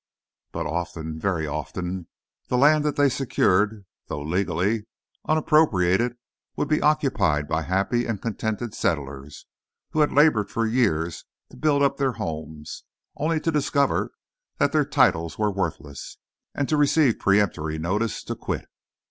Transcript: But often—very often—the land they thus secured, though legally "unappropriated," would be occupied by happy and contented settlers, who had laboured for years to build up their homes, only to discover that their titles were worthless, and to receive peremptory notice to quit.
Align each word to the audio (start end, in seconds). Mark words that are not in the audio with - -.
But 0.51 0.65
often—very 0.65 1.45
often—the 1.45 2.57
land 2.57 2.83
they 2.85 2.89
thus 2.89 3.13
secured, 3.13 3.85
though 4.07 4.23
legally 4.23 4.87
"unappropriated," 5.27 6.15
would 6.55 6.67
be 6.67 6.81
occupied 6.81 7.47
by 7.47 7.61
happy 7.61 8.07
and 8.07 8.19
contented 8.19 8.73
settlers, 8.73 9.45
who 9.91 9.99
had 9.99 10.11
laboured 10.11 10.49
for 10.49 10.65
years 10.65 11.25
to 11.51 11.55
build 11.57 11.83
up 11.83 11.97
their 11.97 12.13
homes, 12.13 12.83
only 13.15 13.39
to 13.41 13.51
discover 13.51 14.11
that 14.57 14.71
their 14.71 14.85
titles 14.85 15.37
were 15.37 15.51
worthless, 15.51 16.17
and 16.55 16.67
to 16.69 16.77
receive 16.77 17.19
peremptory 17.19 17.77
notice 17.77 18.23
to 18.23 18.33
quit. 18.35 18.65